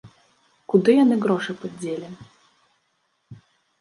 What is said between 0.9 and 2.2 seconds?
яны грошы падзелі?